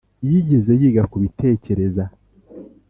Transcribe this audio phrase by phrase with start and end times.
[0.27, 2.03] yigeze yiga kubitekereza